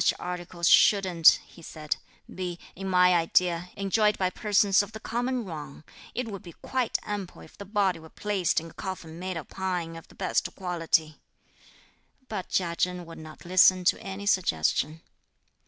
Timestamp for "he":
1.45-1.61